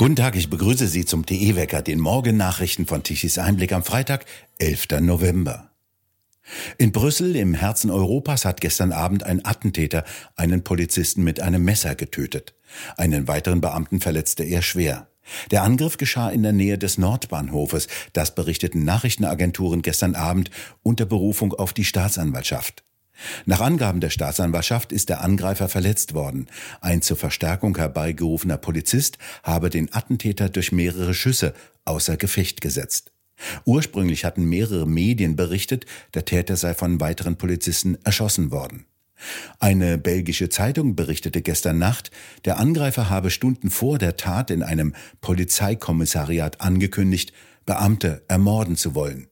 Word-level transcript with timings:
Guten 0.00 0.16
Tag, 0.16 0.34
ich 0.34 0.48
begrüße 0.48 0.86
Sie 0.86 1.04
zum 1.04 1.26
TE-Wecker, 1.26 1.82
den 1.82 2.00
Morgennachrichten 2.00 2.86
von 2.86 3.02
Tichys 3.02 3.36
Einblick 3.36 3.70
am 3.72 3.84
Freitag, 3.84 4.24
11. 4.56 5.02
November. 5.02 5.72
In 6.78 6.90
Brüssel, 6.90 7.36
im 7.36 7.52
Herzen 7.52 7.90
Europas, 7.90 8.46
hat 8.46 8.62
gestern 8.62 8.92
Abend 8.92 9.24
ein 9.24 9.44
Attentäter 9.44 10.04
einen 10.36 10.64
Polizisten 10.64 11.22
mit 11.22 11.40
einem 11.40 11.62
Messer 11.66 11.96
getötet. 11.96 12.54
Einen 12.96 13.28
weiteren 13.28 13.60
Beamten 13.60 14.00
verletzte 14.00 14.42
er 14.42 14.62
schwer. 14.62 15.08
Der 15.50 15.64
Angriff 15.64 15.98
geschah 15.98 16.30
in 16.30 16.44
der 16.44 16.52
Nähe 16.52 16.78
des 16.78 16.96
Nordbahnhofes, 16.96 17.86
das 18.14 18.34
berichteten 18.34 18.84
Nachrichtenagenturen 18.84 19.82
gestern 19.82 20.14
Abend 20.14 20.50
unter 20.82 21.04
Berufung 21.04 21.52
auf 21.52 21.74
die 21.74 21.84
Staatsanwaltschaft. 21.84 22.84
Nach 23.46 23.60
Angaben 23.60 24.00
der 24.00 24.10
Staatsanwaltschaft 24.10 24.92
ist 24.92 25.08
der 25.08 25.22
Angreifer 25.22 25.68
verletzt 25.68 26.14
worden. 26.14 26.46
Ein 26.80 27.02
zur 27.02 27.16
Verstärkung 27.16 27.76
herbeigerufener 27.76 28.56
Polizist 28.56 29.18
habe 29.42 29.70
den 29.70 29.92
Attentäter 29.92 30.48
durch 30.48 30.72
mehrere 30.72 31.14
Schüsse 31.14 31.54
außer 31.84 32.16
Gefecht 32.16 32.60
gesetzt. 32.60 33.12
Ursprünglich 33.64 34.24
hatten 34.24 34.44
mehrere 34.44 34.86
Medien 34.86 35.36
berichtet, 35.36 35.86
der 36.14 36.24
Täter 36.24 36.56
sei 36.56 36.74
von 36.74 37.00
weiteren 37.00 37.36
Polizisten 37.36 37.96
erschossen 38.04 38.50
worden. 38.50 38.84
Eine 39.58 39.98
belgische 39.98 40.48
Zeitung 40.48 40.96
berichtete 40.96 41.42
gestern 41.42 41.78
Nacht, 41.78 42.10
der 42.44 42.58
Angreifer 42.58 43.10
habe 43.10 43.30
Stunden 43.30 43.70
vor 43.70 43.98
der 43.98 44.16
Tat 44.16 44.50
in 44.50 44.62
einem 44.62 44.94
Polizeikommissariat 45.20 46.60
angekündigt, 46.60 47.32
Beamte 47.66 48.22
ermorden 48.28 48.76
zu 48.76 48.94
wollen. 48.94 49.28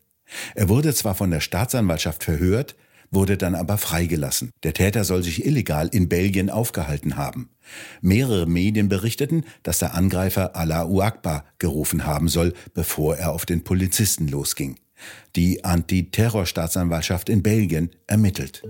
Er 0.54 0.68
wurde 0.68 0.92
zwar 0.92 1.14
von 1.14 1.30
der 1.30 1.40
Staatsanwaltschaft 1.40 2.22
verhört, 2.22 2.76
wurde 3.10 3.36
dann 3.36 3.54
aber 3.54 3.78
freigelassen. 3.78 4.50
Der 4.62 4.74
Täter 4.74 5.04
soll 5.04 5.22
sich 5.22 5.44
illegal 5.44 5.88
in 5.88 6.08
Belgien 6.08 6.50
aufgehalten 6.50 7.16
haben. 7.16 7.50
Mehrere 8.00 8.46
Medien 8.46 8.88
berichteten, 8.88 9.44
dass 9.62 9.78
der 9.78 9.94
Angreifer 9.94 10.56
Allahu 10.56 11.00
Akbar 11.02 11.44
gerufen 11.58 12.06
haben 12.06 12.28
soll, 12.28 12.54
bevor 12.74 13.16
er 13.16 13.32
auf 13.32 13.46
den 13.46 13.64
Polizisten 13.64 14.28
losging. 14.28 14.76
Die 15.36 15.64
Antiterrorstaatsanwaltschaft 15.64 17.28
in 17.28 17.42
Belgien 17.42 17.90
ermittelt. 18.06 18.62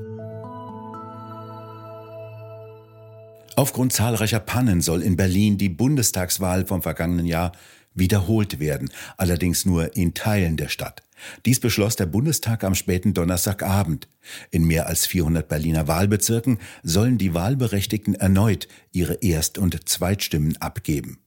Aufgrund 3.56 3.92
zahlreicher 3.92 4.38
Pannen 4.38 4.82
soll 4.82 5.02
in 5.02 5.16
Berlin 5.16 5.58
die 5.58 5.68
Bundestagswahl 5.68 6.66
vom 6.66 6.80
vergangenen 6.80 7.26
Jahr 7.26 7.52
wiederholt 7.92 8.60
werden, 8.60 8.88
allerdings 9.16 9.64
nur 9.64 9.96
in 9.96 10.14
Teilen 10.14 10.56
der 10.56 10.68
Stadt. 10.68 11.02
Dies 11.46 11.60
beschloss 11.60 11.96
der 11.96 12.06
Bundestag 12.06 12.64
am 12.64 12.74
späten 12.74 13.14
Donnerstagabend. 13.14 14.08
In 14.50 14.66
mehr 14.66 14.86
als 14.86 15.06
400 15.06 15.48
Berliner 15.48 15.88
Wahlbezirken 15.88 16.58
sollen 16.82 17.18
die 17.18 17.34
Wahlberechtigten 17.34 18.14
erneut 18.14 18.68
ihre 18.92 19.14
Erst- 19.14 19.58
und 19.58 19.88
Zweitstimmen 19.88 20.56
abgeben. 20.58 21.18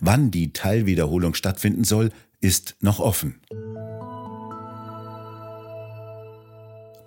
Wann 0.00 0.30
die 0.30 0.52
Teilwiederholung 0.52 1.34
stattfinden 1.34 1.84
soll, 1.84 2.10
ist 2.40 2.76
noch 2.80 3.00
offen. 3.00 3.40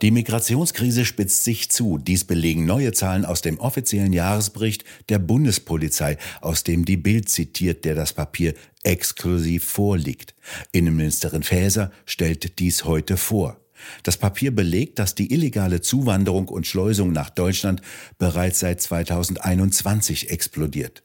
Die 0.01 0.09
Migrationskrise 0.09 1.05
spitzt 1.05 1.43
sich 1.43 1.69
zu. 1.69 1.99
Dies 1.99 2.23
belegen 2.23 2.65
neue 2.65 2.91
Zahlen 2.91 3.23
aus 3.23 3.41
dem 3.41 3.59
offiziellen 3.59 4.13
Jahresbericht 4.13 4.83
der 5.09 5.19
Bundespolizei, 5.19 6.17
aus 6.41 6.63
dem 6.63 6.85
die 6.85 6.97
Bild 6.97 7.29
zitiert, 7.29 7.85
der 7.85 7.93
das 7.93 8.13
Papier 8.13 8.55
exklusiv 8.81 9.63
vorliegt. 9.63 10.33
Innenministerin 10.71 11.43
Faeser 11.43 11.91
stellt 12.05 12.57
dies 12.57 12.83
heute 12.85 13.15
vor. 13.15 13.61
Das 14.01 14.17
Papier 14.17 14.55
belegt, 14.55 14.97
dass 14.97 15.13
die 15.13 15.31
illegale 15.33 15.81
Zuwanderung 15.81 16.47
und 16.47 16.65
Schleusung 16.65 17.11
nach 17.11 17.29
Deutschland 17.29 17.81
bereits 18.17 18.59
seit 18.59 18.81
2021 18.81 20.31
explodiert. 20.31 21.03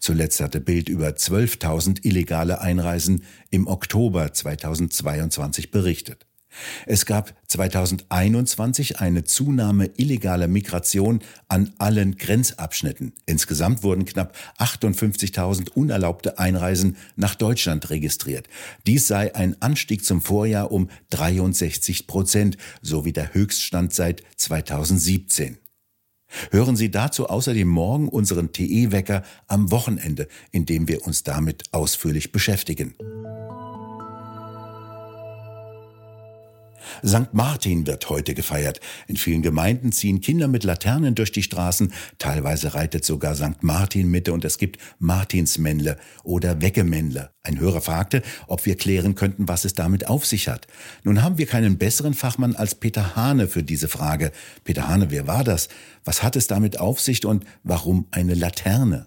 Zuletzt 0.00 0.40
hatte 0.40 0.60
Bild 0.60 0.88
über 0.88 1.08
12.000 1.08 2.04
illegale 2.04 2.62
Einreisen 2.62 3.24
im 3.50 3.66
Oktober 3.66 4.32
2022 4.32 5.70
berichtet. 5.70 6.27
Es 6.86 7.06
gab 7.06 7.34
2021 7.48 9.00
eine 9.00 9.24
Zunahme 9.24 9.90
illegaler 9.96 10.48
Migration 10.48 11.20
an 11.48 11.72
allen 11.78 12.16
Grenzabschnitten. 12.16 13.12
Insgesamt 13.26 13.82
wurden 13.82 14.04
knapp 14.04 14.34
58.000 14.58 15.70
unerlaubte 15.70 16.38
Einreisen 16.38 16.96
nach 17.16 17.34
Deutschland 17.34 17.90
registriert. 17.90 18.48
Dies 18.86 19.06
sei 19.06 19.34
ein 19.34 19.60
Anstieg 19.60 20.04
zum 20.04 20.20
Vorjahr 20.20 20.72
um 20.72 20.88
63 21.10 22.06
Prozent, 22.06 22.56
sowie 22.82 23.12
der 23.12 23.34
Höchststand 23.34 23.94
seit 23.94 24.22
2017. 24.36 25.58
Hören 26.50 26.76
Sie 26.76 26.90
dazu 26.90 27.28
außerdem 27.28 27.66
morgen 27.66 28.08
unseren 28.08 28.52
TE-Wecker 28.52 29.22
am 29.46 29.70
Wochenende, 29.70 30.28
in 30.50 30.66
dem 30.66 30.86
wir 30.86 31.06
uns 31.06 31.22
damit 31.22 31.64
ausführlich 31.72 32.32
beschäftigen. 32.32 32.94
St. 37.04 37.32
Martin 37.32 37.86
wird 37.86 38.08
heute 38.10 38.34
gefeiert. 38.34 38.80
In 39.06 39.16
vielen 39.16 39.42
Gemeinden 39.42 39.92
ziehen 39.92 40.20
Kinder 40.20 40.48
mit 40.48 40.64
Laternen 40.64 41.14
durch 41.14 41.32
die 41.32 41.42
Straßen. 41.42 41.92
Teilweise 42.18 42.74
reitet 42.74 43.04
sogar 43.04 43.34
St. 43.34 43.62
Martin 43.62 44.08
Mitte 44.10 44.32
und 44.32 44.44
es 44.44 44.58
gibt 44.58 44.78
Martinsmännle 44.98 45.96
oder 46.24 46.60
Weggemännle. 46.60 47.30
Ein 47.42 47.60
Hörer 47.60 47.80
fragte, 47.80 48.22
ob 48.46 48.66
wir 48.66 48.76
klären 48.76 49.14
könnten, 49.14 49.48
was 49.48 49.64
es 49.64 49.74
damit 49.74 50.06
auf 50.06 50.26
sich 50.26 50.48
hat. 50.48 50.66
Nun 51.04 51.22
haben 51.22 51.38
wir 51.38 51.46
keinen 51.46 51.78
besseren 51.78 52.14
Fachmann 52.14 52.56
als 52.56 52.74
Peter 52.74 53.16
Hane 53.16 53.48
für 53.48 53.62
diese 53.62 53.88
Frage. 53.88 54.32
Peter 54.64 54.88
Hane, 54.88 55.10
wer 55.10 55.26
war 55.26 55.44
das? 55.44 55.68
Was 56.04 56.22
hat 56.22 56.36
es 56.36 56.46
damit 56.46 56.78
auf 56.78 57.00
sich 57.00 57.24
und 57.24 57.44
warum 57.62 58.06
eine 58.10 58.34
Laterne? 58.34 59.06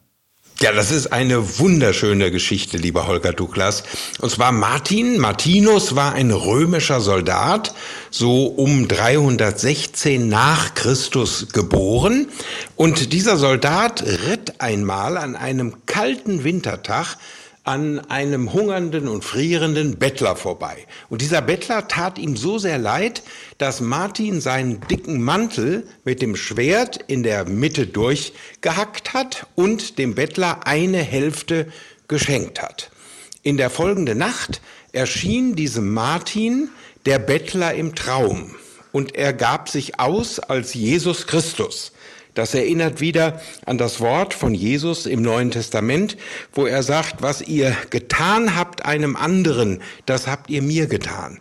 Ja, 0.62 0.72
das 0.72 0.92
ist 0.92 1.12
eine 1.12 1.58
wunderschöne 1.58 2.30
Geschichte, 2.30 2.78
lieber 2.78 3.08
Holger 3.08 3.34
Douglas. 3.34 3.82
Und 4.20 4.30
zwar 4.30 4.52
Martin, 4.52 5.18
Martinus 5.18 5.96
war 5.96 6.14
ein 6.14 6.30
römischer 6.30 7.02
Soldat, 7.02 7.74
so 8.12 8.46
um 8.46 8.88
316 8.88 10.30
nach 10.30 10.76
Christus 10.76 11.48
geboren. 11.52 12.28
Und 12.76 13.12
dieser 13.12 13.38
Soldat 13.38 14.04
ritt 14.04 14.62
einmal 14.62 15.18
an 15.18 15.36
einem 15.36 15.88
kalten 15.88 16.44
Wintertag 16.44 17.18
an 17.64 18.00
einem 18.00 18.54
hungernden 18.54 19.08
und 19.08 19.24
frierenden 19.24 19.98
Bettler 20.00 20.36
vorbei. 20.36 20.88
Und 21.10 21.22
dieser 21.22 21.42
Bettler 21.42 21.88
tat 21.88 22.18
ihm 22.18 22.36
so 22.36 22.58
sehr 22.58 22.80
leid, 22.80 23.22
dass 23.60 23.82
Martin 23.82 24.42
seinen 24.42 24.82
dicken 24.88 25.22
Mantel 25.22 25.88
mit 26.04 26.22
dem 26.22 26.36
Schwert 26.36 27.00
in 27.08 27.22
der 27.22 27.46
Mitte 27.46 27.86
durchgehackt 27.86 29.14
hat 29.14 29.46
und 29.56 30.00
dem 30.00 30.16
Bettler 30.16 30.66
eine 30.66 31.04
Hälfte 31.04 31.72
geschenkt 32.08 32.62
hat. 32.62 32.90
In 33.44 33.58
der 33.58 33.70
folgenden 33.70 34.18
Nacht 34.18 34.62
erschien 34.92 35.56
diesem 35.56 35.94
Martin 35.94 36.70
der 37.06 37.20
Bettler 37.20 37.74
im 37.74 37.96
Traum 37.96 38.56
und 38.92 39.16
er 39.16 39.34
gab 39.34 39.70
sich 39.70 40.00
aus 40.00 40.40
als 40.40 40.74
Jesus 40.74 41.28
Christus. 41.28 41.92
Das 42.34 42.54
erinnert 42.54 43.02
wieder 43.02 43.42
an 43.66 43.78
das 43.78 44.00
Wort 44.00 44.34
von 44.34 44.54
Jesus 44.54 45.06
im 45.06 45.22
Neuen 45.22 45.52
Testament, 45.52 46.18
wo 46.54 46.66
er 46.66 46.84
sagt, 46.84 47.22
was 47.22 47.42
ihr 47.42 47.76
getan 47.90 48.56
habt 48.56 48.86
einem 48.86 49.16
anderen, 49.16 49.82
das 50.06 50.28
habt 50.28 50.50
ihr 50.50 50.62
mir 50.62 50.88
getan. 50.88 51.40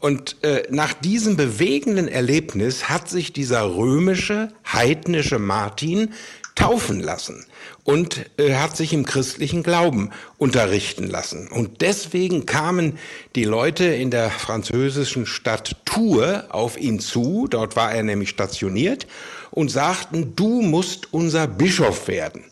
Und 0.00 0.36
äh, 0.42 0.64
nach 0.68 0.92
diesem 0.92 1.36
bewegenden 1.36 2.08
Erlebnis 2.08 2.90
hat 2.90 3.08
sich 3.08 3.32
dieser 3.32 3.74
römische, 3.74 4.50
heidnische 4.70 5.38
Martin 5.38 6.12
taufen 6.54 7.00
lassen 7.00 7.46
und 7.82 8.26
äh, 8.38 8.54
hat 8.54 8.76
sich 8.76 8.92
im 8.92 9.04
christlichen 9.04 9.62
Glauben 9.62 10.10
unterrichten 10.38 11.06
lassen. 11.06 11.48
Und 11.48 11.80
deswegen 11.80 12.46
kamen 12.46 12.98
die 13.34 13.44
Leute 13.44 13.84
in 13.84 14.10
der 14.10 14.30
französischen 14.30 15.26
Stadt 15.26 15.76
Tours 15.84 16.50
auf 16.50 16.78
ihn 16.78 17.00
zu, 17.00 17.48
dort 17.48 17.74
war 17.74 17.92
er 17.92 18.02
nämlich 18.02 18.28
stationiert, 18.28 19.06
und 19.54 19.70
sagten, 19.70 20.34
du 20.34 20.62
musst 20.62 21.12
unser 21.12 21.46
Bischof 21.46 22.08
werden. 22.08 22.44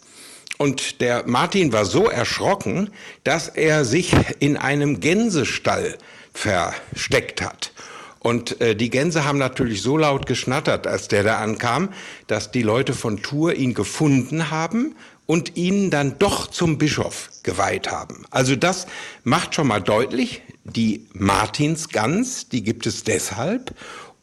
Und 0.57 1.01
der 1.01 1.25
Martin 1.27 1.73
war 1.73 1.85
so 1.85 2.09
erschrocken, 2.09 2.91
dass 3.25 3.49
er 3.49 3.85
sich 3.85 4.15
in 4.39 4.57
einem 4.57 5.01
Gänsestall 5.01 5.99
versteckt 6.33 7.43
hat. 7.43 7.73
Und 8.21 8.61
äh, 8.61 8.77
die 8.77 8.89
Gänse 8.89 9.25
haben 9.25 9.39
natürlich 9.39 9.83
so 9.83 9.97
laut 9.97 10.27
geschnattert, 10.27 10.87
als 10.87 11.09
der 11.09 11.25
da 11.25 11.39
ankam, 11.39 11.89
dass 12.29 12.53
die 12.53 12.63
Leute 12.63 12.93
von 12.93 13.21
Tours 13.21 13.55
ihn 13.55 13.75
gefunden 13.75 14.53
haben 14.53 14.95
und 15.27 15.57
ihn 15.57 15.91
dann 15.91 16.21
doch 16.21 16.47
zum 16.47 16.79
Bischof 16.79 17.31
geweiht 17.43 17.91
haben. 17.91 18.25
Also 18.31 18.55
das 18.55 18.87
macht 19.25 19.57
schon 19.57 19.67
mal 19.67 19.81
deutlich, 19.81 20.43
die 20.63 21.09
Martinsgans, 21.15 22.49
die 22.49 22.63
gibt 22.63 22.87
es 22.87 23.03
deshalb. 23.03 23.75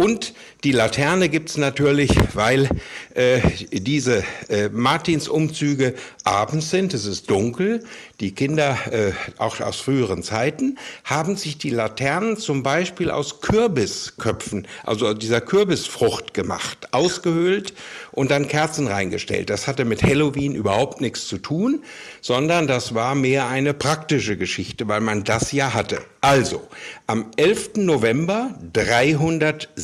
Und 0.02 0.34
die 0.64 0.72
Laterne 0.72 1.28
gibt's 1.28 1.58
natürlich, 1.58 2.12
weil 2.34 2.70
äh, 3.16 3.42
diese 3.70 4.24
äh, 4.48 4.70
Martinsumzüge 4.70 5.94
abends 6.24 6.70
sind, 6.70 6.94
es 6.94 7.06
ist 7.06 7.30
dunkel. 7.30 7.84
Die 8.22 8.32
Kinder, 8.34 8.78
äh, 8.92 9.12
auch 9.38 9.60
aus 9.60 9.82
früheren 9.82 10.24
Zeiten, 10.24 10.78
haben 11.04 11.36
sich 11.36 11.58
die 11.58 11.70
Laternen 11.70 12.38
zum 12.38 12.64
Beispiel 12.64 13.12
aus 13.12 13.42
Kürbisköpfen, 13.42 14.68
also 14.86 15.14
dieser 15.14 15.42
Kürbisfrucht 15.42 16.34
gemacht, 16.34 16.94
ausgehöhlt 16.94 17.74
und 18.14 18.32
dann 18.32 18.48
Kerzen 18.48 18.88
reingestellt. 18.88 19.50
Das 19.50 19.68
hatte 19.68 19.84
mit 19.84 20.02
Halloween 20.02 20.56
überhaupt 20.56 21.02
nichts 21.02 21.28
zu 21.28 21.40
tun, 21.40 21.84
sondern 22.22 22.68
das 22.68 22.96
war 22.96 23.16
mehr 23.16 23.48
eine 23.48 23.74
praktische 23.74 24.38
Geschichte, 24.38 24.88
weil 24.88 25.02
man 25.02 25.26
das 25.26 25.52
ja 25.52 25.74
hatte. 25.74 26.00
Also, 26.22 26.68
am 27.08 27.32
11. 27.38 27.76
November 27.76 28.54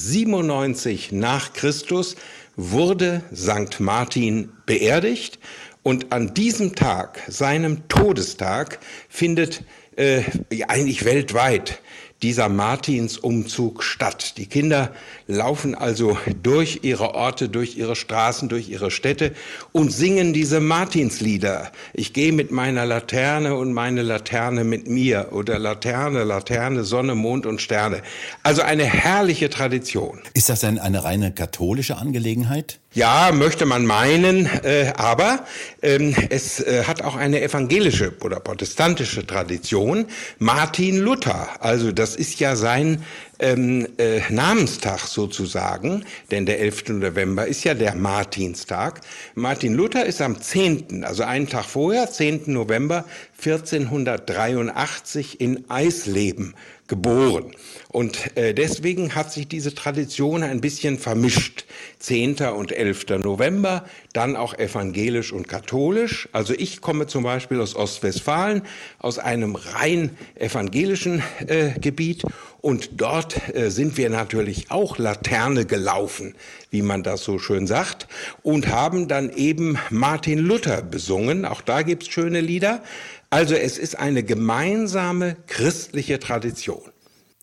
397 0.06 1.12
nach 1.14 1.54
Christus 1.54 2.16
wurde 2.56 3.24
St. 3.36 3.80
Martin 3.80 4.52
beerdigt 4.68 5.40
und 5.82 6.12
an 6.12 6.36
diesem 6.36 6.76
Tag, 6.76 7.22
seinem 7.28 7.88
Todestag, 7.88 8.80
findet 9.10 9.64
äh, 9.96 10.22
eigentlich 10.68 11.06
weltweit 11.06 11.80
dieser 12.22 12.50
Martinsumzug 12.50 13.84
statt. 13.84 14.38
Die 14.38 14.46
Kinder 14.46 14.92
laufen 15.28 15.76
also 15.76 16.18
durch 16.42 16.80
ihre 16.84 17.14
Orte, 17.14 17.50
durch 17.50 17.78
ihre 17.78 17.96
Straßen, 17.96 18.50
durch 18.50 18.70
ihre 18.70 18.90
Städte 18.90 19.34
und 19.74 19.92
singen 19.92 20.34
diese 20.34 20.60
Martinslieder. 20.60 21.72
Ich 21.94 22.14
gehe 22.14 22.32
mit 22.32 22.52
meiner 22.52 22.86
Laterne 22.86 23.56
und 23.56 23.74
meine 23.74 24.02
Laterne 24.02 24.64
mit 24.64 24.88
mir 24.88 25.30
oder 25.32 25.60
Laterne, 25.60 26.24
Laterne, 26.24 26.84
Sonne, 26.84 27.16
Mond 27.16 27.46
und 27.46 27.62
Sterne. 27.62 28.02
Also 28.44 28.62
eine 28.62 28.86
herrliche 28.86 29.50
Tradition. 29.50 30.22
Ist 30.34 30.50
das 30.50 30.62
denn 30.62 30.80
eine 30.80 31.04
reine 31.04 31.34
katholische 31.34 31.98
Angelegenheit? 31.98 32.80
Ja, 32.96 33.34
möchte 33.34 33.66
man 33.66 33.86
meinen, 33.86 34.46
äh, 34.64 34.94
aber 34.96 35.44
ähm, 35.82 36.16
es 36.30 36.62
äh, 36.62 36.86
hat 36.86 37.02
auch 37.02 37.18
eine 37.18 37.42
evangelische 37.42 38.14
oder 38.24 38.40
protestantische 38.40 39.28
Tradition. 39.28 40.06
Martin 40.40 41.00
Luther, 41.00 41.50
also 41.60 41.92
das 41.92 42.16
ist 42.16 42.40
ja 42.40 42.56
sein 42.56 43.04
ähm, 43.40 43.86
äh, 43.98 44.22
Namenstag 44.30 45.00
sozusagen, 45.00 46.06
denn 46.32 46.46
der 46.46 46.62
11. 46.62 46.88
November 46.88 47.46
ist 47.46 47.66
ja 47.66 47.74
der 47.74 47.96
Martinstag. 47.96 49.02
Martin 49.34 49.74
Luther 49.74 50.06
ist 50.06 50.22
am 50.22 50.42
10., 50.42 51.04
also 51.04 51.24
einen 51.24 51.50
Tag 51.50 51.66
vorher, 51.66 52.10
10. 52.10 52.44
November 52.46 53.04
1483 53.38 55.42
in 55.42 55.70
Eisleben 55.70 56.56
geboren. 56.88 57.52
Und 57.90 58.38
äh, 58.38 58.54
deswegen 58.54 59.16
hat 59.16 59.32
sich 59.32 59.48
diese 59.48 59.74
Tradition 59.74 60.44
ein 60.44 60.62
bisschen 60.62 61.00
vermischt. 61.00 61.66
10. 62.00 62.36
und 62.56 62.72
11. 62.72 63.06
November, 63.24 63.86
dann 64.16 64.36
auch 64.36 64.54
evangelisch 64.54 65.34
und 65.34 65.48
katholisch. 65.48 66.30
Also 66.32 66.54
ich 66.54 66.82
komme 66.82 67.08
zum 67.08 67.24
Beispiel 67.24 67.60
aus 67.60 67.76
Ostwestfalen, 67.76 68.62
aus 69.00 69.20
einem 69.20 69.56
rein 69.56 70.12
evangelischen 70.36 71.22
äh, 71.48 71.72
Gebiet. 71.80 72.24
Und 72.62 73.00
dort 73.00 73.56
äh, 73.56 73.70
sind 73.70 73.98
wir 73.98 74.10
natürlich 74.10 74.72
auch 74.72 74.98
Laterne 74.98 75.66
gelaufen, 75.66 76.34
wie 76.72 76.82
man 76.82 77.04
das 77.04 77.24
so 77.24 77.38
schön 77.38 77.68
sagt, 77.68 78.08
und 78.42 78.70
haben 78.70 79.08
dann 79.08 79.30
eben 79.30 79.78
Martin 79.92 80.40
Luther 80.40 80.82
besungen. 80.82 81.46
Auch 81.46 81.62
da 81.62 81.84
gibt's 81.84 82.08
schöne 82.08 82.42
Lieder. 82.42 82.82
Also 83.30 83.54
es 83.54 83.78
ist 83.78 84.00
eine 84.00 84.24
gemeinsame 84.24 85.36
christliche 85.48 86.20
Tradition. 86.20 86.82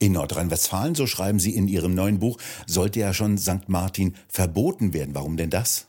In 0.03 0.13
Nordrhein-Westfalen, 0.13 0.97
so 0.97 1.07
schreiben 1.07 1.39
Sie 1.39 1.55
in 1.55 1.69
Ihrem 1.69 1.95
neuen 1.95 2.19
Buch, 2.19 2.39
sollte 2.67 2.99
ja 2.99 3.15
schon 3.15 3.39
St. 3.39 3.69
Martin 3.69 4.17
verboten 4.27 4.95
werden. 4.95 5.15
Warum 5.15 5.37
denn 5.37 5.51
das? 5.51 5.87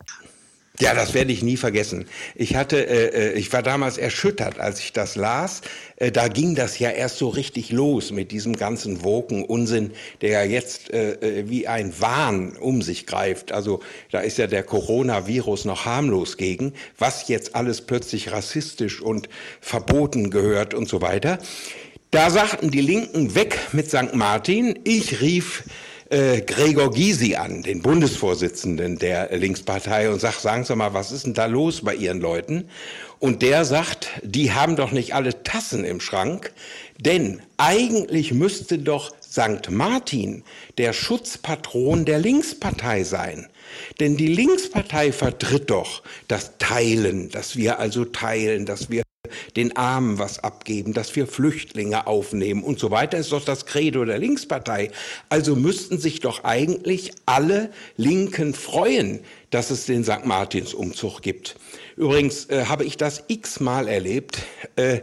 Ja, 0.79 0.95
das 0.95 1.13
werde 1.13 1.31
ich 1.31 1.43
nie 1.43 1.55
vergessen. 1.55 2.07
Ich 2.33 2.55
hatte, 2.55 2.87
äh, 2.87 3.33
äh, 3.33 3.33
ich 3.33 3.53
war 3.53 3.61
damals 3.61 3.99
erschüttert, 3.99 4.59
als 4.59 4.79
ich 4.79 4.91
das 4.91 5.15
las. 5.15 5.61
Äh, 5.97 6.11
da 6.11 6.27
ging 6.27 6.55
das 6.55 6.79
ja 6.79 6.89
erst 6.89 7.19
so 7.19 7.29
richtig 7.29 7.71
los 7.71 8.11
mit 8.11 8.31
diesem 8.31 8.55
ganzen 8.55 9.03
Woken 9.03 9.43
Unsinn, 9.43 9.91
der 10.21 10.31
ja 10.31 10.43
jetzt 10.43 10.91
äh, 10.91 11.13
äh, 11.13 11.47
wie 11.47 11.67
ein 11.67 11.93
Wahn 12.01 12.57
um 12.57 12.81
sich 12.81 13.05
greift. 13.05 13.51
Also 13.51 13.81
da 14.09 14.21
ist 14.21 14.39
ja 14.39 14.47
der 14.47 14.63
Coronavirus 14.63 15.65
noch 15.65 15.85
harmlos 15.85 16.37
gegen, 16.37 16.73
was 16.97 17.27
jetzt 17.27 17.53
alles 17.53 17.81
plötzlich 17.81 18.31
rassistisch 18.31 18.99
und 18.99 19.29
verboten 19.61 20.31
gehört 20.31 20.73
und 20.73 20.89
so 20.89 21.01
weiter. 21.01 21.37
Da 22.09 22.31
sagten 22.31 22.71
die 22.71 22.81
Linken 22.81 23.35
weg 23.35 23.59
mit 23.73 23.89
St. 23.89 24.15
Martin. 24.15 24.79
Ich 24.85 25.21
rief 25.21 25.65
äh, 26.13 26.41
Gregor 26.41 26.91
Gysi 26.91 27.35
an, 27.35 27.63
den 27.63 27.81
Bundesvorsitzenden 27.81 28.99
der 28.99 29.35
Linkspartei, 29.35 30.09
und 30.11 30.21
sag, 30.21 30.35
sagen 30.35 30.63
Sie 30.63 30.75
mal, 30.75 30.93
was 30.93 31.11
ist 31.11 31.25
denn 31.25 31.33
da 31.33 31.47
los 31.47 31.81
bei 31.81 31.95
Ihren 31.95 32.21
Leuten? 32.21 32.69
Und 33.17 33.41
der 33.41 33.65
sagt, 33.65 34.09
die 34.21 34.51
haben 34.51 34.75
doch 34.75 34.91
nicht 34.91 35.15
alle 35.15 35.43
Tassen 35.43 35.83
im 35.85 35.99
Schrank, 35.99 36.53
denn 36.99 37.41
eigentlich 37.57 38.31
müsste 38.31 38.77
doch 38.77 39.11
St. 39.21 39.71
Martin 39.71 40.43
der 40.77 40.93
Schutzpatron 40.93 42.05
der 42.05 42.19
Linkspartei 42.19 43.03
sein. 43.03 43.47
Denn 43.99 44.15
die 44.15 44.27
Linkspartei 44.27 45.11
vertritt 45.11 45.71
doch 45.71 46.03
das 46.27 46.57
Teilen, 46.59 47.29
dass 47.29 47.55
wir 47.55 47.79
also 47.79 48.05
teilen, 48.05 48.67
dass 48.67 48.91
wir 48.91 49.01
den 49.55 49.75
Armen 49.75 50.19
was 50.19 50.39
abgeben, 50.39 50.93
dass 50.93 51.15
wir 51.15 51.27
Flüchtlinge 51.27 52.07
aufnehmen 52.07 52.63
und 52.63 52.79
so 52.79 52.91
weiter, 52.91 53.17
ist 53.17 53.31
doch 53.31 53.45
das 53.45 53.65
Credo 53.65 54.05
der 54.05 54.19
Linkspartei. 54.19 54.91
Also 55.29 55.55
müssten 55.55 55.97
sich 55.97 56.19
doch 56.19 56.43
eigentlich 56.43 57.11
alle 57.25 57.69
Linken 57.97 58.53
freuen, 58.53 59.19
dass 59.49 59.69
es 59.69 59.85
den 59.85 60.03
St. 60.03 60.25
Martins 60.25 60.73
Umzug 60.73 61.21
gibt. 61.21 61.55
Übrigens 61.95 62.45
äh, 62.45 62.65
habe 62.65 62.85
ich 62.85 62.97
das 62.97 63.23
x-mal 63.27 63.87
erlebt, 63.87 64.39
äh, 64.75 65.01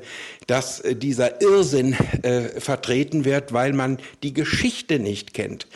dass 0.48 0.80
äh, 0.80 0.96
dieser 0.96 1.40
Irrsinn 1.40 1.92
äh, 2.22 2.60
vertreten 2.60 3.24
wird, 3.24 3.52
weil 3.52 3.72
man 3.72 3.98
die 4.22 4.34
Geschichte 4.34 4.98
nicht 4.98 5.34
kennt 5.34 5.66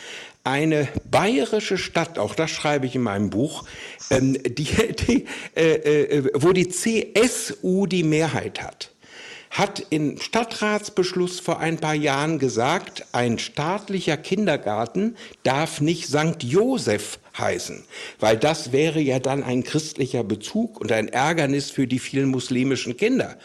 eine 0.45 0.87
bayerische 1.09 1.77
Stadt, 1.77 2.19
auch 2.19 2.35
das 2.35 2.51
schreibe 2.51 2.85
ich 2.85 2.95
in 2.95 3.01
meinem 3.01 3.29
Buch, 3.29 3.65
ähm, 4.09 4.37
die, 4.43 4.65
die, 5.07 5.25
äh, 5.55 5.73
äh, 5.73 6.29
wo 6.33 6.53
die 6.53 6.69
CSU 6.69 7.87
die 7.87 8.03
Mehrheit 8.03 8.61
hat, 8.61 8.91
hat 9.49 9.87
im 9.89 10.19
Stadtratsbeschluss 10.19 11.39
vor 11.39 11.59
ein 11.59 11.77
paar 11.77 11.95
Jahren 11.95 12.39
gesagt, 12.39 13.05
ein 13.11 13.39
staatlicher 13.39 14.17
Kindergarten 14.17 15.15
darf 15.43 15.81
nicht 15.81 16.07
St. 16.07 16.43
Josef 16.43 17.19
heißen, 17.37 17.83
weil 18.19 18.37
das 18.37 18.71
wäre 18.71 18.99
ja 18.99 19.19
dann 19.19 19.43
ein 19.43 19.63
christlicher 19.63 20.23
Bezug 20.23 20.79
und 20.79 20.91
ein 20.91 21.07
Ärgernis 21.07 21.71
für 21.71 21.87
die 21.87 21.99
vielen 21.99 22.29
muslimischen 22.29 22.97
Kinder. 22.97 23.37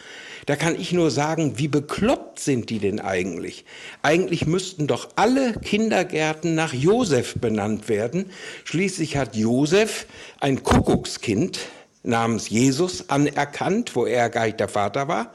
Da 0.50 0.56
kann 0.56 0.74
ich 0.74 0.90
nur 0.90 1.12
sagen, 1.12 1.58
wie 1.58 1.68
bekloppt 1.68 2.40
sind 2.40 2.70
die 2.70 2.80
denn 2.80 2.98
eigentlich? 2.98 3.64
Eigentlich 4.02 4.46
müssten 4.46 4.88
doch 4.88 5.10
alle 5.14 5.52
Kindergärten 5.52 6.56
nach 6.56 6.72
Josef 6.72 7.36
benannt 7.36 7.88
werden. 7.88 8.32
Schließlich 8.64 9.16
hat 9.16 9.36
Josef 9.36 10.08
ein 10.40 10.64
Kuckuckskind 10.64 11.60
namens 12.02 12.48
Jesus 12.50 13.10
anerkannt, 13.10 13.94
wo 13.94 14.06
er 14.06 14.28
gar 14.28 14.46
nicht 14.46 14.58
der 14.58 14.66
Vater 14.66 15.06
war, 15.06 15.32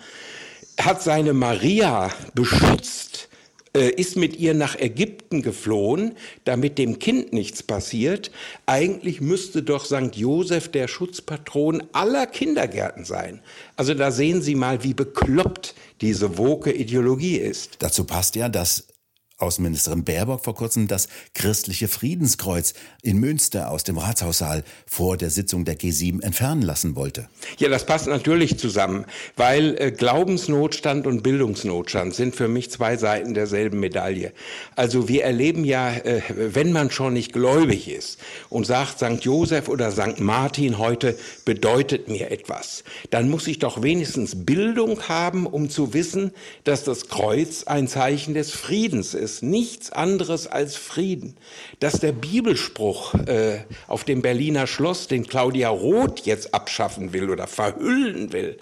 hat 0.81 1.01
seine 1.01 1.31
Maria 1.31 2.11
beschützt 2.33 3.29
äh, 3.75 3.89
ist 3.89 4.15
mit 4.15 4.37
ihr 4.37 4.53
nach 4.53 4.79
Ägypten 4.79 5.41
geflohen, 5.41 6.15
damit 6.45 6.77
dem 6.77 6.97
Kind 6.97 7.33
nichts 7.33 7.61
passiert. 7.61 8.31
Eigentlich 8.65 9.21
müsste 9.21 9.61
doch 9.61 9.85
St. 9.85 10.15
Josef 10.15 10.69
der 10.69 10.87
Schutzpatron 10.87 11.83
aller 11.91 12.25
Kindergärten 12.25 13.05
sein. 13.05 13.41
Also 13.75 13.93
da 13.93 14.11
sehen 14.11 14.41
Sie 14.41 14.55
mal, 14.55 14.83
wie 14.83 14.93
bekloppt 14.93 15.75
diese 16.01 16.37
woke 16.37 16.71
Ideologie 16.71 17.37
ist. 17.37 17.77
Dazu 17.79 18.05
passt 18.05 18.35
ja, 18.35 18.49
dass 18.49 18.87
Außenministerin 19.37 20.05
Baerbock 20.05 20.45
vor 20.45 20.55
kurzem 20.55 20.87
das 20.87 21.09
christliche 21.33 21.89
Friedenskreuz 21.89 22.73
in 23.01 23.17
Münster 23.17 23.69
aus 23.69 23.83
dem 23.83 23.97
Ratshaussaal 23.97 24.63
vor 24.85 25.17
der 25.17 25.29
Sitzung 25.29 25.65
der 25.65 25.77
G7 25.77 26.23
entfernen 26.23 26.61
lassen 26.61 26.95
wollte. 26.95 27.27
Ja, 27.57 27.67
das 27.67 27.85
passt 27.85 28.07
natürlich 28.07 28.57
zusammen, 28.57 29.03
weil 29.35 29.75
äh, 29.77 29.91
Glaubensnotstand 29.91 31.05
und 31.05 31.21
Bildungsnotstand 31.21 32.15
sind 32.15 32.33
für 32.33 32.47
mich 32.47 32.71
zwei 32.71 32.95
Seiten 32.95 33.33
derselben 33.33 33.81
Medaille. 33.81 34.31
Also 34.77 35.09
wir 35.09 35.25
erleben 35.25 35.65
ja, 35.65 35.91
äh, 35.91 36.21
wenn 36.37 36.71
man 36.71 36.89
schon 36.89 37.11
nicht 37.11 37.33
gläubig 37.33 37.89
ist 37.89 38.19
und 38.49 38.65
sagt, 38.65 38.99
St. 38.99 39.25
Josef 39.25 39.67
oder 39.67 39.91
St. 39.91 40.21
Martin 40.21 40.77
heute 40.77 41.17
bedeutet 41.43 42.07
mir 42.07 42.31
etwas, 42.31 42.85
dann 43.09 43.29
muss 43.29 43.47
ich 43.47 43.59
doch 43.59 43.83
wenigstens 43.83 44.45
Bildung 44.45 45.09
haben, 45.09 45.45
um 45.45 45.69
zu 45.69 45.93
wissen, 45.93 46.31
dass 46.63 46.85
das 46.85 47.09
Kreuz 47.09 47.63
ein 47.65 47.89
Zeichen 47.89 48.33
des 48.33 48.51
Friedens 48.51 49.13
ist 49.13 49.24
ist 49.25 49.43
nichts 49.43 49.91
anderes 49.91 50.47
als 50.47 50.75
Frieden. 50.75 51.35
Dass 51.79 51.99
der 51.99 52.11
Bibelspruch 52.11 53.13
äh, 53.13 53.59
auf 53.87 54.03
dem 54.03 54.21
Berliner 54.21 54.67
Schloss, 54.67 55.07
den 55.07 55.27
Claudia 55.27 55.69
Roth 55.69 56.21
jetzt 56.25 56.53
abschaffen 56.53 57.11
will 57.11 57.29
oder 57.29 57.47
verhüllen 57.47 58.31
will, 58.31 58.57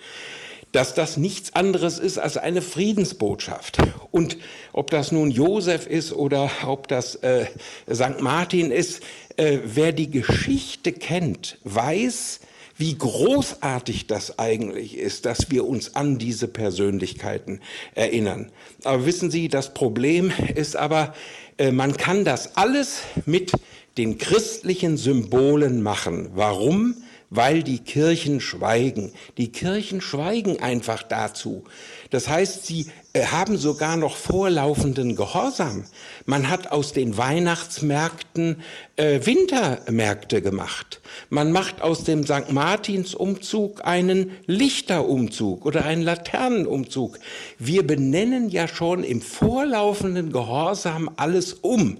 dass 0.72 0.96
das 0.96 1.17
nichts 1.17 1.53
anderes 1.53 2.00
ist 2.00 2.17
als 2.17 2.38
eine 2.38 2.62
Friedensbotschaft. 2.62 3.77
Und 4.12 4.38
ob 4.74 4.89
das 4.89 5.12
nun 5.12 5.29
Josef 5.29 5.86
ist 5.86 6.12
oder 6.12 6.50
ob 6.65 6.88
das 6.88 7.15
äh, 7.15 7.46
St. 7.91 8.22
Martin 8.22 8.72
ist, 8.72 9.03
äh, 9.38 9.60
wer 9.63 9.91
die 9.91 10.10
Geschichte 10.10 10.91
kennt, 10.91 11.60
weiß, 11.63 12.39
wie 12.77 12.98
großartig 12.98 14.08
das 14.08 14.39
eigentlich 14.39 14.98
ist, 14.98 15.25
dass 15.25 15.51
wir 15.51 15.65
uns 15.65 15.96
an 15.96 16.18
diese 16.18 16.48
Persönlichkeiten 16.48 17.62
erinnern. 17.96 18.51
Aber 18.84 19.06
wissen 19.06 19.32
Sie, 19.32 19.48
das 19.48 19.74
Problem 19.74 20.32
ist 20.56 20.75
aber, 20.75 21.13
äh, 21.58 21.72
man 21.72 21.96
kann 21.98 22.25
das 22.25 22.58
alles 22.58 23.01
mit 23.25 23.51
den 23.98 24.18
christlichen 24.18 24.98
Symbolen 24.98 25.82
machen. 25.82 26.30
Warum? 26.34 26.96
weil 27.36 27.63
die 27.63 27.80
Kirchen 27.80 28.39
schweigen. 28.39 29.12
Die 29.38 29.51
Kirchen 29.51 30.01
schweigen 30.01 30.60
einfach 30.60 31.01
dazu. 31.01 31.63
Das 32.12 32.30
heißt, 32.30 32.68
sie 32.68 32.86
haben 33.15 33.58
sogar 33.58 33.96
noch 33.96 34.15
vorlaufenden 34.15 35.15
Gehorsam. 35.15 35.86
Man 36.25 36.50
hat 36.50 36.72
aus 36.72 36.93
den 36.93 37.15
Weihnachtsmärkten 37.15 38.63
äh, 38.96 39.20
Wintermärkte 39.24 40.41
gemacht. 40.41 41.00
Man 41.29 41.51
macht 41.51 41.84
aus 41.84 42.03
dem 42.03 42.24
St. 42.24 42.51
Martinsumzug 42.51 43.86
einen 43.86 44.32
Lichterumzug 44.48 45.63
oder 45.63 45.86
einen 45.86 46.01
Laternenumzug. 46.01 47.20
Wir 47.60 47.86
benennen 47.86 48.50
ja 48.50 48.67
schon 48.67 49.03
im 49.03 49.22
vorlaufenden 49.22 50.32
Gehorsam 50.32 51.12
alles 51.15 51.53
um. 51.53 52.00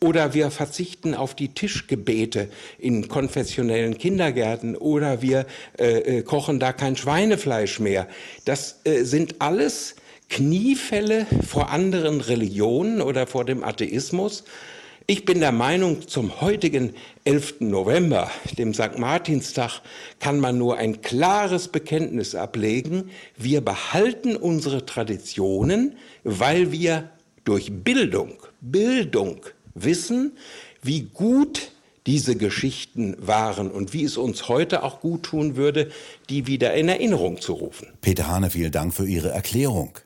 Oder 0.00 0.34
wir 0.34 0.50
verzichten 0.50 1.14
auf 1.14 1.34
die 1.34 1.54
Tischgebete 1.54 2.48
in 2.78 3.08
konfessionellen 3.08 3.98
Kindergärten 3.98 4.76
oder 4.76 5.22
wir 5.22 5.46
äh, 5.78 6.18
äh, 6.18 6.22
kochen 6.22 6.58
da 6.58 6.72
kein 6.72 6.96
Schweinefleisch 6.96 7.78
mehr. 7.78 8.08
Das 8.44 8.80
äh, 8.84 9.04
sind 9.04 9.40
alles 9.40 9.94
Kniefälle 10.28 11.26
vor 11.46 11.70
anderen 11.70 12.20
Religionen 12.20 13.00
oder 13.00 13.26
vor 13.26 13.44
dem 13.44 13.64
Atheismus. 13.64 14.44
Ich 15.06 15.24
bin 15.24 15.40
der 15.40 15.50
Meinung, 15.50 16.06
zum 16.06 16.40
heutigen 16.40 16.94
11. 17.24 17.56
November, 17.60 18.30
dem 18.56 18.72
St. 18.72 18.98
Martinstag, 18.98 19.80
kann 20.20 20.38
man 20.38 20.58
nur 20.58 20.76
ein 20.76 21.02
klares 21.02 21.66
Bekenntnis 21.68 22.36
ablegen. 22.36 23.10
Wir 23.36 23.62
behalten 23.62 24.36
unsere 24.36 24.86
Traditionen, 24.86 25.96
weil 26.22 26.70
wir 26.70 27.10
durch 27.44 27.72
Bildung, 27.72 28.34
Bildung 28.60 29.40
wissen, 29.74 30.36
wie 30.82 31.02
gut 31.02 31.71
diese 32.06 32.36
Geschichten 32.36 33.16
waren 33.18 33.70
und 33.70 33.92
wie 33.92 34.04
es 34.04 34.16
uns 34.16 34.48
heute 34.48 34.82
auch 34.82 35.00
gut 35.00 35.24
tun 35.24 35.56
würde, 35.56 35.90
die 36.28 36.46
wieder 36.46 36.74
in 36.74 36.88
Erinnerung 36.88 37.40
zu 37.40 37.52
rufen. 37.54 37.88
Peter 38.00 38.26
Hane, 38.28 38.50
vielen 38.50 38.72
Dank 38.72 38.94
für 38.94 39.06
Ihre 39.06 39.30
Erklärung. 39.30 39.98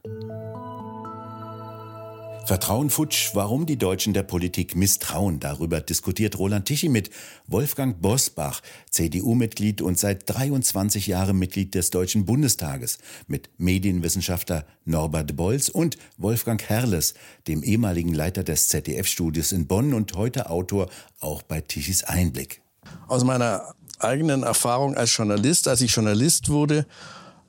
Vertrauen 2.47 2.91
futsch, 2.91 3.31
warum 3.35 3.67
die 3.67 3.77
Deutschen 3.77 4.15
der 4.15 4.23
Politik 4.23 4.77
misstrauen. 4.77 5.41
Darüber 5.41 5.81
diskutiert 5.81 6.39
Roland 6.39 6.67
Tichy 6.67 6.89
mit 6.89 7.11
Wolfgang 7.49 8.01
Bosbach, 8.01 8.63
CDU-Mitglied 8.89 9.83
und 9.83 9.99
seit 9.99 10.31
23 10.33 11.09
Jahren 11.09 11.41
Mitglied 11.41 11.75
des 11.75 11.91
Deutschen 11.91 12.25
Bundestages, 12.25 12.99
mit 13.27 13.51
Medienwissenschaftler 13.59 14.65
Norbert 14.85 15.35
Bolz 15.35 15.69
und 15.69 15.97
Wolfgang 16.19 16.63
Herles, 16.63 17.15
dem 17.49 17.65
ehemaligen 17.65 18.15
Leiter 18.15 18.45
des 18.45 18.69
ZDF-Studios 18.69 19.51
in 19.51 19.67
Bonn 19.67 19.93
und 19.93 20.15
heute 20.15 20.49
Autor 20.49 20.89
auch 21.19 21.43
bei 21.43 21.61
Tichys 21.61 22.05
Einblick. 22.05 22.63
Aus 23.09 23.25
meiner 23.25 23.75
eigenen 23.99 24.45
Erfahrung 24.45 24.95
als 24.95 25.17
Journalist, 25.17 25.67
als 25.67 25.81
ich 25.81 25.93
Journalist 25.93 26.49
wurde, 26.49 26.87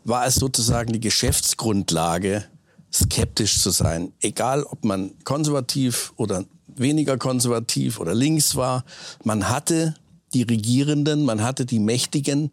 war 0.06 0.26
es 0.26 0.36
sozusagen 0.36 0.92
die 0.92 1.00
Geschäftsgrundlage 1.00 2.46
skeptisch 2.94 3.62
zu 3.62 3.70
sein. 3.72 4.14
Egal, 4.22 4.64
ob 4.64 4.84
man 4.84 5.12
konservativ 5.24 6.14
oder 6.16 6.46
weniger 6.80 7.18
konservativ 7.18 8.00
oder 8.00 8.14
links 8.14 8.56
war. 8.56 8.84
Man 9.24 9.50
hatte 9.50 9.96
die 10.34 10.44
Regierenden, 10.44 11.26
man 11.26 11.42
hatte 11.42 11.66
die 11.66 11.80
Mächtigen 11.80 12.52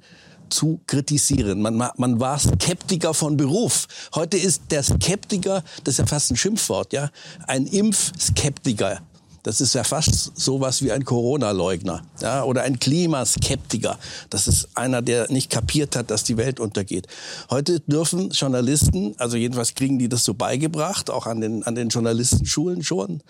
zu 0.51 0.81
kritisieren. 0.87 1.61
Man, 1.61 1.77
man 1.97 2.21
war 2.21 2.39
Skeptiker 2.39 3.15
von 3.15 3.37
Beruf. 3.37 3.87
Heute 4.15 4.37
ist 4.37 4.63
der 4.71 4.83
Skeptiker, 4.83 5.65
das 5.83 5.95
ist 5.95 5.99
ja 5.99 6.07
fast 6.07 6.31
ein 6.31 6.37
Schimpfwort, 6.37 6.93
ja, 6.93 7.11
ein 7.47 7.67
Impfskeptiker. 7.67 9.01
Das 9.45 9.61
ist 9.61 9.75
ja 9.75 9.85
fast 9.85 10.33
sowas 10.41 10.83
wie 10.83 10.91
ein 10.91 11.05
Corona-Leugner 11.05 12.03
ja, 12.21 12.43
oder 12.45 12.63
ein 12.63 12.81
Klimaskeptiker. 12.81 13.99
Das 14.31 14.49
ist 14.49 14.71
einer, 14.75 15.03
der 15.03 15.31
nicht 15.31 15.51
kapiert 15.51 15.97
hat, 15.97 16.11
dass 16.11 16.25
die 16.25 16.39
Welt 16.39 16.61
untergeht. 16.61 17.07
Heute 17.51 17.81
dürfen 17.81 18.31
Journalisten, 18.31 19.15
also 19.19 19.37
jedenfalls 19.37 19.75
kriegen 19.75 19.99
die 19.99 20.09
das 20.09 20.25
so 20.25 20.33
beigebracht, 20.33 21.11
auch 21.11 21.27
an 21.27 21.43
den, 21.43 21.63
an 21.63 21.75
den 21.75 21.91
Journalistenschulen 21.91 22.83
schon, 22.83 23.23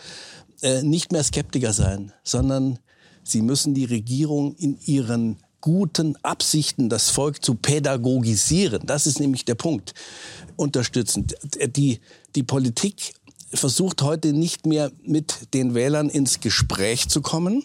äh, 0.63 0.83
nicht 0.83 1.11
mehr 1.11 1.25
Skeptiker 1.25 1.73
sein, 1.73 2.13
sondern 2.23 2.79
sie 3.25 3.43
müssen 3.43 3.75
die 3.75 3.85
Regierung 3.85 4.55
in 4.55 4.79
ihren 4.87 5.39
guten 5.61 6.15
Absichten, 6.23 6.89
das 6.89 7.11
Volk 7.11 7.45
zu 7.45 7.57
pädagogisieren. 7.57 8.83
Das 8.87 9.09
ist 9.09 9.19
nämlich 9.19 9.45
der 9.47 9.57
Punkt. 9.57 9.95
Unterstützen. 10.55 11.27
Die, 11.75 11.99
die 12.37 12.43
Politik 12.45 13.15
versucht 13.55 14.03
heute 14.03 14.33
nicht 14.33 14.67
mehr 14.67 14.91
mit 15.03 15.55
den 15.55 15.75
Wählern 15.75 16.09
ins 16.09 16.41
Gespräch 16.41 17.09
zu 17.09 17.23
kommen, 17.23 17.65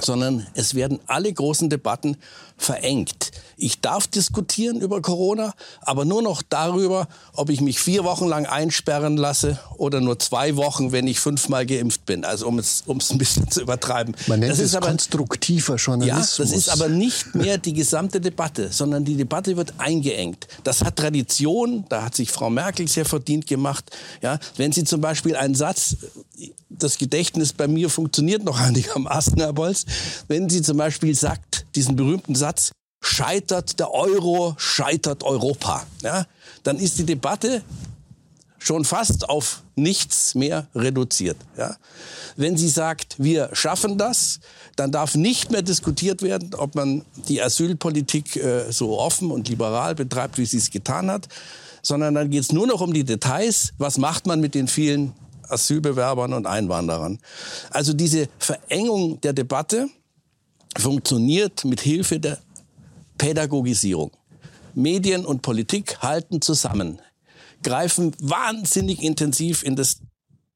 sondern 0.00 0.46
es 0.54 0.74
werden 0.74 1.00
alle 1.06 1.32
großen 1.32 1.70
Debatten 1.70 2.16
verengt. 2.56 3.32
Ich 3.56 3.80
darf 3.80 4.06
diskutieren 4.06 4.80
über 4.80 5.00
Corona, 5.02 5.54
aber 5.80 6.04
nur 6.04 6.22
noch 6.22 6.42
darüber, 6.42 7.08
ob 7.34 7.50
ich 7.50 7.60
mich 7.60 7.78
vier 7.78 8.04
Wochen 8.04 8.26
lang 8.26 8.46
einsperren 8.46 9.16
lasse 9.16 9.58
oder 9.76 10.00
nur 10.00 10.18
zwei 10.18 10.56
Wochen, 10.56 10.92
wenn 10.92 11.06
ich 11.06 11.20
fünfmal 11.20 11.66
geimpft 11.66 12.04
bin. 12.06 12.24
Also 12.24 12.46
um 12.46 12.58
es, 12.58 12.82
um 12.86 12.98
es 12.98 13.10
ein 13.10 13.18
bisschen 13.18 13.50
zu 13.50 13.60
übertreiben. 13.60 14.16
Man 14.26 14.40
nennt 14.40 14.52
das 14.52 14.58
es 14.58 14.74
aber, 14.74 14.88
konstruktiver 14.88 15.76
Journalismus. 15.76 16.38
Ja, 16.38 16.44
das 16.44 16.52
ist 16.52 16.68
aber 16.68 16.88
nicht 16.88 17.34
mehr 17.34 17.58
die 17.58 17.72
gesamte 17.72 18.20
Debatte, 18.20 18.70
sondern 18.72 19.04
die 19.04 19.16
Debatte 19.16 19.56
wird 19.56 19.74
eingeengt. 19.78 20.46
Das 20.64 20.84
hat 20.84 20.96
Tradition, 20.96 21.84
da 21.88 22.04
hat 22.04 22.14
sich 22.14 22.30
Frau 22.30 22.50
Merkel 22.50 22.88
sehr 22.88 23.04
verdient 23.04 23.46
gemacht. 23.46 23.84
Ja, 24.22 24.38
wenn 24.56 24.72
sie 24.72 24.84
zum 24.84 25.00
Beispiel 25.00 25.36
einen 25.36 25.54
Satz, 25.54 25.96
das 26.68 26.98
Gedächtnis 26.98 27.52
bei 27.52 27.68
mir 27.68 27.88
funktioniert 27.88 28.44
noch 28.44 28.58
einigermaßen, 28.58 29.38
Herr 29.38 29.52
Bolz, 29.52 29.83
wenn 30.28 30.48
sie 30.48 30.62
zum 30.62 30.76
Beispiel 30.76 31.14
sagt, 31.14 31.66
diesen 31.74 31.96
berühmten 31.96 32.34
Satz, 32.34 32.72
scheitert 33.02 33.78
der 33.78 33.92
Euro, 33.92 34.54
scheitert 34.56 35.22
Europa, 35.22 35.86
ja, 36.02 36.26
dann 36.62 36.78
ist 36.78 36.98
die 36.98 37.04
Debatte 37.04 37.62
schon 38.64 38.84
fast 38.84 39.28
auf 39.28 39.62
nichts 39.76 40.34
mehr 40.34 40.66
reduziert. 40.74 41.36
Ja. 41.58 41.76
Wenn 42.36 42.56
sie 42.56 42.68
sagt, 42.68 43.16
wir 43.18 43.50
schaffen 43.52 43.98
das, 43.98 44.40
dann 44.76 44.90
darf 44.90 45.14
nicht 45.14 45.50
mehr 45.50 45.60
diskutiert 45.62 46.22
werden, 46.22 46.54
ob 46.54 46.74
man 46.74 47.04
die 47.28 47.42
Asylpolitik 47.42 48.36
äh, 48.36 48.72
so 48.72 48.98
offen 48.98 49.30
und 49.30 49.48
liberal 49.48 49.94
betreibt, 49.94 50.38
wie 50.38 50.46
sie 50.46 50.56
es 50.56 50.70
getan 50.70 51.10
hat, 51.10 51.28
sondern 51.82 52.14
dann 52.14 52.30
geht 52.30 52.40
es 52.40 52.52
nur 52.52 52.66
noch 52.66 52.80
um 52.80 52.94
die 52.94 53.04
Details. 53.04 53.74
Was 53.76 53.98
macht 53.98 54.26
man 54.26 54.40
mit 54.40 54.54
den 54.54 54.66
vielen 54.66 55.12
Asylbewerbern 55.48 56.32
und 56.32 56.46
Einwanderern? 56.46 57.18
Also 57.70 57.92
diese 57.92 58.28
Verengung 58.38 59.20
der 59.20 59.32
Debatte 59.32 59.88
funktioniert 60.76 61.64
mit 61.64 61.80
Hilfe 61.80 62.20
der 62.20 62.38
Pädagogisierung. 63.18 64.10
Medien 64.74 65.24
und 65.24 65.42
Politik 65.42 66.02
halten 66.02 66.40
zusammen, 66.40 67.00
greifen 67.62 68.14
wahnsinnig 68.18 69.02
intensiv 69.02 69.62
in 69.62 69.76
das 69.76 70.00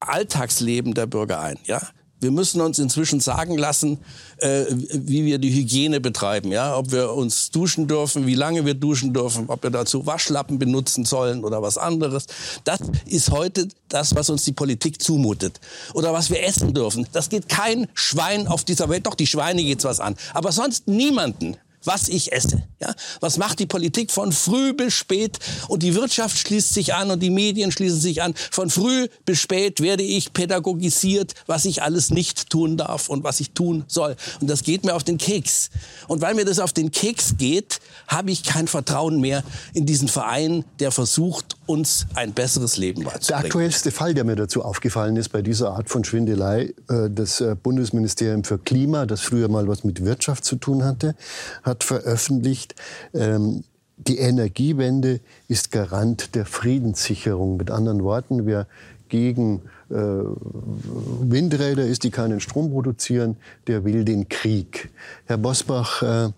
Alltagsleben 0.00 0.94
der 0.94 1.06
Bürger 1.06 1.40
ein. 1.40 1.58
Ja? 1.64 1.80
Wir 2.20 2.30
müssen 2.30 2.60
uns 2.60 2.78
inzwischen 2.78 3.20
sagen 3.20 3.56
lassen, 3.56 3.98
äh, 4.38 4.64
wie 4.70 5.24
wir 5.24 5.38
die 5.38 5.52
Hygiene 5.52 6.00
betreiben, 6.00 6.50
ja, 6.50 6.76
ob 6.76 6.90
wir 6.90 7.12
uns 7.12 7.50
duschen 7.50 7.86
dürfen, 7.86 8.26
wie 8.26 8.34
lange 8.34 8.64
wir 8.66 8.74
duschen 8.74 9.12
dürfen, 9.12 9.44
ob 9.48 9.62
wir 9.62 9.70
dazu 9.70 10.06
Waschlappen 10.06 10.58
benutzen 10.58 11.04
sollen 11.04 11.44
oder 11.44 11.62
was 11.62 11.78
anderes. 11.78 12.26
Das 12.64 12.80
ist 13.06 13.30
heute 13.30 13.68
das, 13.88 14.14
was 14.14 14.30
uns 14.30 14.44
die 14.44 14.52
Politik 14.52 15.00
zumutet. 15.00 15.60
Oder 15.94 16.12
was 16.12 16.30
wir 16.30 16.42
essen 16.42 16.74
dürfen. 16.74 17.06
Das 17.12 17.28
geht 17.28 17.48
kein 17.48 17.86
Schwein 17.94 18.48
auf 18.48 18.64
dieser 18.64 18.88
Welt. 18.88 19.06
Doch, 19.06 19.14
die 19.14 19.26
Schweine 19.26 19.62
geht's 19.62 19.84
was 19.84 20.00
an. 20.00 20.16
Aber 20.34 20.52
sonst 20.52 20.88
niemanden 20.88 21.56
was 21.84 22.08
ich 22.08 22.32
esse. 22.32 22.62
Ja? 22.80 22.94
Was 23.20 23.36
macht 23.36 23.58
die 23.58 23.66
Politik 23.66 24.10
von 24.10 24.32
früh 24.32 24.72
bis 24.72 24.94
spät? 24.94 25.38
Und 25.68 25.82
die 25.82 25.94
Wirtschaft 25.94 26.38
schließt 26.38 26.74
sich 26.74 26.94
an 26.94 27.10
und 27.10 27.20
die 27.20 27.30
Medien 27.30 27.72
schließen 27.72 28.00
sich 28.00 28.22
an. 28.22 28.34
Von 28.50 28.70
früh 28.70 29.08
bis 29.24 29.38
spät 29.38 29.80
werde 29.80 30.02
ich 30.02 30.32
pädagogisiert, 30.32 31.34
was 31.46 31.64
ich 31.64 31.82
alles 31.82 32.10
nicht 32.10 32.50
tun 32.50 32.76
darf 32.76 33.08
und 33.08 33.24
was 33.24 33.40
ich 33.40 33.50
tun 33.52 33.84
soll. 33.88 34.16
Und 34.40 34.48
das 34.48 34.62
geht 34.62 34.84
mir 34.84 34.94
auf 34.94 35.04
den 35.04 35.18
Keks. 35.18 35.70
Und 36.06 36.20
weil 36.20 36.34
mir 36.34 36.44
das 36.44 36.58
auf 36.58 36.72
den 36.72 36.90
Keks 36.90 37.36
geht, 37.36 37.80
habe 38.06 38.30
ich 38.30 38.42
kein 38.42 38.68
Vertrauen 38.68 39.20
mehr 39.20 39.44
in 39.74 39.86
diesen 39.86 40.08
Verein, 40.08 40.64
der 40.80 40.90
versucht, 40.90 41.57
uns 41.68 42.06
ein 42.14 42.32
besseres 42.32 42.76
Leben 42.76 43.04
beizubringen. 43.04 43.26
Der 43.28 43.38
aktuellste 43.38 43.90
Fall, 43.90 44.14
der 44.14 44.24
mir 44.24 44.36
dazu 44.36 44.62
aufgefallen 44.62 45.16
ist 45.16 45.28
bei 45.28 45.42
dieser 45.42 45.72
Art 45.72 45.88
von 45.88 46.04
Schwindelei, 46.04 46.74
äh, 46.88 47.10
das 47.10 47.40
äh, 47.40 47.54
Bundesministerium 47.60 48.44
für 48.44 48.58
Klima, 48.58 49.06
das 49.06 49.20
früher 49.20 49.48
mal 49.48 49.68
was 49.68 49.84
mit 49.84 50.04
Wirtschaft 50.04 50.44
zu 50.44 50.56
tun 50.56 50.84
hatte, 50.84 51.14
hat 51.62 51.84
veröffentlicht, 51.84 52.74
ähm, 53.14 53.64
die 53.98 54.18
Energiewende 54.18 55.20
ist 55.48 55.72
Garant 55.72 56.36
der 56.36 56.46
Friedenssicherung. 56.46 57.56
Mit 57.56 57.70
anderen 57.70 58.04
Worten, 58.04 58.46
wer 58.46 58.68
gegen 59.08 59.62
äh, 59.90 59.94
Windräder 59.94 61.84
ist, 61.84 62.04
die 62.04 62.10
keinen 62.10 62.40
Strom 62.40 62.70
produzieren, 62.70 63.36
der 63.66 63.84
will 63.84 64.04
den 64.04 64.28
Krieg. 64.28 64.90
Herr 65.26 65.38
Bosbach, 65.38 66.02
äh, 66.02 66.30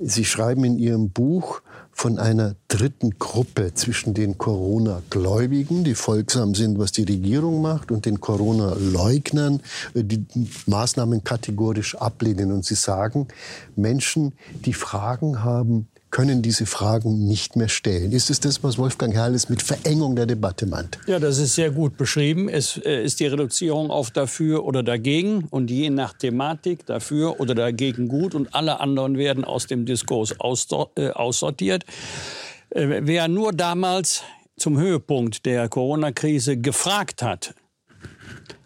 Sie 0.00 0.24
schreiben 0.24 0.64
in 0.64 0.78
Ihrem 0.78 1.10
Buch 1.10 1.60
von 1.98 2.20
einer 2.20 2.54
dritten 2.68 3.18
Gruppe 3.18 3.74
zwischen 3.74 4.14
den 4.14 4.38
Corona-Gläubigen, 4.38 5.82
die 5.82 5.96
folgsam 5.96 6.54
sind, 6.54 6.78
was 6.78 6.92
die 6.92 7.02
Regierung 7.02 7.60
macht, 7.60 7.90
und 7.90 8.06
den 8.06 8.20
Corona-Leugnern, 8.20 9.60
äh, 9.94 10.04
die 10.04 10.24
Maßnahmen 10.66 11.24
kategorisch 11.24 11.96
ablehnen. 11.96 12.52
Und 12.52 12.64
Sie 12.64 12.76
sagen, 12.76 13.26
Menschen, 13.74 14.34
die 14.64 14.74
Fragen 14.74 15.42
haben, 15.42 15.88
können 16.10 16.42
diese 16.42 16.66
Fragen 16.66 17.26
nicht 17.26 17.56
mehr 17.56 17.68
stellen. 17.68 18.12
Ist 18.12 18.30
es 18.30 18.40
das, 18.40 18.62
was 18.62 18.78
Wolfgang 18.78 19.14
Herrles 19.14 19.48
mit 19.48 19.62
Verengung 19.62 20.16
der 20.16 20.26
Debatte 20.26 20.66
meint? 20.66 20.98
Ja, 21.06 21.18
das 21.18 21.38
ist 21.38 21.54
sehr 21.54 21.70
gut 21.70 21.96
beschrieben. 21.96 22.48
Es 22.48 22.78
äh, 22.78 23.04
ist 23.04 23.20
die 23.20 23.26
Reduzierung 23.26 23.90
auf 23.90 24.10
dafür 24.10 24.64
oder 24.64 24.82
dagegen 24.82 25.44
und 25.50 25.70
je 25.70 25.90
nach 25.90 26.14
Thematik 26.14 26.86
dafür 26.86 27.40
oder 27.40 27.54
dagegen 27.54 28.08
gut 28.08 28.34
und 28.34 28.54
alle 28.54 28.80
anderen 28.80 29.18
werden 29.18 29.44
aus 29.44 29.66
dem 29.66 29.84
Diskurs 29.84 30.32
äh, 30.32 31.10
aussortiert. 31.10 31.84
Äh, 32.70 33.00
wer 33.02 33.28
nur 33.28 33.52
damals 33.52 34.22
zum 34.56 34.78
Höhepunkt 34.78 35.46
der 35.46 35.68
Corona-Krise 35.68 36.56
gefragt 36.56 37.22
hat, 37.22 37.54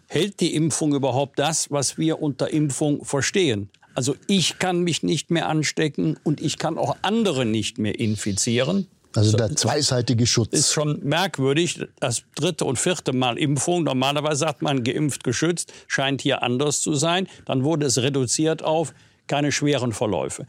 hält 0.06 0.40
die 0.40 0.54
Impfung 0.54 0.94
überhaupt 0.94 1.38
das, 1.38 1.70
was 1.70 1.98
wir 1.98 2.20
unter 2.20 2.50
Impfung 2.50 3.04
verstehen? 3.04 3.70
Also 3.94 4.16
ich 4.26 4.58
kann 4.58 4.80
mich 4.80 5.02
nicht 5.02 5.30
mehr 5.30 5.48
anstecken 5.48 6.18
und 6.22 6.40
ich 6.40 6.58
kann 6.58 6.78
auch 6.78 6.96
andere 7.02 7.44
nicht 7.44 7.78
mehr 7.78 7.98
infizieren. 7.98 8.86
Also 9.14 9.36
der 9.36 9.54
zweiseitige 9.54 10.26
Schutz. 10.26 10.52
Ist 10.52 10.72
schon 10.72 11.00
merkwürdig. 11.02 11.80
Das 12.00 12.22
dritte 12.34 12.64
und 12.64 12.78
vierte 12.78 13.12
Mal 13.12 13.38
Impfung. 13.38 13.84
Normalerweise 13.84 14.36
sagt 14.36 14.62
man 14.62 14.84
geimpft, 14.84 15.22
geschützt. 15.22 15.72
Scheint 15.86 16.22
hier 16.22 16.42
anders 16.42 16.80
zu 16.80 16.94
sein. 16.94 17.28
Dann 17.44 17.64
wurde 17.64 17.86
es 17.86 17.98
reduziert 17.98 18.62
auf 18.62 18.94
keine 19.26 19.52
schweren 19.52 19.92
Verläufe. 19.92 20.46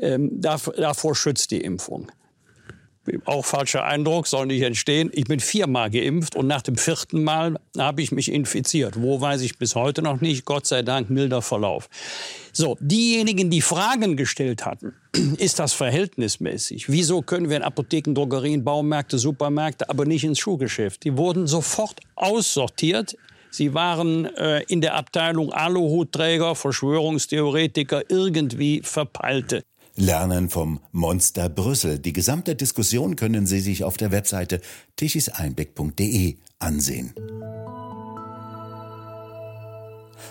Ähm, 0.00 0.40
davor 0.40 1.14
schützt 1.14 1.50
die 1.50 1.60
Impfung 1.60 2.10
auch 3.24 3.44
falscher 3.44 3.84
Eindruck, 3.84 4.26
soll 4.26 4.46
nicht 4.46 4.62
entstehen. 4.62 5.10
Ich 5.12 5.24
bin 5.24 5.40
viermal 5.40 5.90
geimpft 5.90 6.36
und 6.36 6.46
nach 6.46 6.62
dem 6.62 6.76
vierten 6.76 7.24
Mal 7.24 7.58
habe 7.76 8.02
ich 8.02 8.12
mich 8.12 8.30
infiziert. 8.30 9.00
Wo 9.00 9.20
weiß 9.20 9.42
ich 9.42 9.58
bis 9.58 9.74
heute 9.74 10.02
noch 10.02 10.20
nicht. 10.20 10.44
Gott 10.44 10.66
sei 10.66 10.82
Dank 10.82 11.10
milder 11.10 11.42
Verlauf. 11.42 11.88
So, 12.52 12.76
diejenigen, 12.80 13.50
die 13.50 13.60
Fragen 13.60 14.16
gestellt 14.16 14.66
hatten, 14.66 14.94
ist 15.38 15.58
das 15.58 15.72
verhältnismäßig? 15.72 16.88
Wieso 16.88 17.22
können 17.22 17.48
wir 17.48 17.56
in 17.56 17.62
Apotheken, 17.62 18.14
Drogerien, 18.14 18.64
Baumärkte, 18.64 19.18
Supermärkte, 19.18 19.88
aber 19.88 20.04
nicht 20.04 20.24
ins 20.24 20.38
Schuhgeschäft? 20.38 21.04
Die 21.04 21.16
wurden 21.16 21.46
sofort 21.46 22.00
aussortiert. 22.16 23.16
Sie 23.50 23.74
waren 23.74 24.26
äh, 24.36 24.62
in 24.68 24.80
der 24.80 24.94
Abteilung 24.94 25.52
Aluhutträger, 25.52 26.54
Verschwörungstheoretiker, 26.54 28.02
irgendwie 28.08 28.80
Verpeilte. 28.84 29.64
Lernen 30.00 30.48
vom 30.48 30.80
Monster 30.92 31.50
Brüssel. 31.50 31.98
Die 31.98 32.14
gesamte 32.14 32.56
Diskussion 32.56 33.16
können 33.16 33.46
Sie 33.46 33.60
sich 33.60 33.84
auf 33.84 33.98
der 33.98 34.10
Webseite 34.10 34.62
tichiseinblick.de 34.96 36.38
ansehen. 36.58 37.12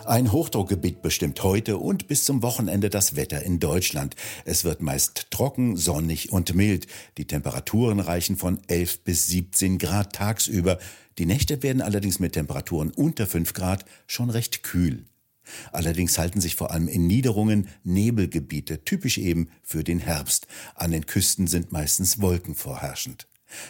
Ein 0.05 0.31
Hochdruckgebiet 0.31 1.03
bestimmt 1.03 1.43
heute 1.43 1.77
und 1.77 2.07
bis 2.07 2.25
zum 2.25 2.41
Wochenende 2.41 2.89
das 2.89 3.15
Wetter 3.15 3.43
in 3.43 3.59
Deutschland. 3.59 4.15
Es 4.43 4.63
wird 4.63 4.81
meist 4.81 5.27
trocken, 5.29 5.77
sonnig 5.77 6.31
und 6.31 6.55
mild. 6.55 6.87
Die 7.19 7.27
Temperaturen 7.27 7.99
reichen 7.99 8.37
von 8.37 8.59
11 8.67 9.03
bis 9.03 9.27
17 9.27 9.77
Grad 9.77 10.13
tagsüber. 10.13 10.79
Die 11.19 11.27
Nächte 11.27 11.61
werden 11.61 11.83
allerdings 11.83 12.17
mit 12.17 12.33
Temperaturen 12.33 12.89
unter 12.89 13.27
5 13.27 13.53
Grad 13.53 13.85
schon 14.07 14.31
recht 14.31 14.63
kühl. 14.63 15.05
Allerdings 15.71 16.17
halten 16.17 16.41
sich 16.41 16.55
vor 16.55 16.71
allem 16.71 16.87
in 16.87 17.07
Niederungen 17.07 17.67
Nebelgebiete, 17.83 18.83
typisch 18.83 19.17
eben 19.17 19.49
für 19.63 19.83
den 19.83 19.99
Herbst. 19.99 20.47
An 20.75 20.91
den 20.91 21.05
Küsten 21.05 21.47
sind 21.47 21.71
meistens 21.71 22.21
Wolken 22.21 22.55
vorherrschend. 22.55 23.27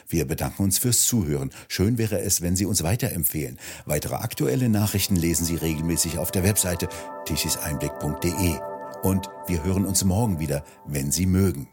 Wir 0.08 0.26
bedanken 0.26 0.64
uns 0.64 0.78
fürs 0.78 1.04
Zuhören. 1.04 1.52
Schön 1.68 1.98
wäre 1.98 2.20
es, 2.20 2.42
wenn 2.42 2.56
Sie 2.56 2.66
uns 2.66 2.84
weiterempfehlen. 2.84 3.60
Weitere 3.86 4.16
aktuelle 4.16 4.70
Nachrichten 4.70 5.16
lesen 5.16 5.46
Sie 5.46 5.56
regelmäßig 5.56 6.18
auf 6.18 6.32
der 6.32 6.44
Webseite 6.44 6.90
tischiseinblick.de. 7.26 8.58
Und 9.04 9.30
wir 9.48 9.64
hören 9.64 9.86
uns 9.86 10.04
morgen 10.04 10.40
wieder, 10.40 10.64
wenn 10.86 11.12
Sie 11.12 11.26
mögen. 11.26 11.70